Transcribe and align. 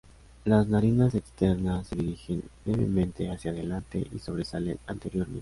Las 0.45 0.67
narinas 0.67 1.13
externas 1.13 1.85
se 1.85 1.95
dirigen 1.95 2.41
levemente 2.65 3.29
hacia 3.29 3.51
adelante 3.51 4.03
y 4.11 4.17
sobresalen 4.17 4.79
anteriormente. 4.87 5.39